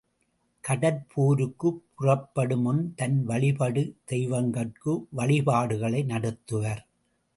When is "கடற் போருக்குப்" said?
0.63-1.81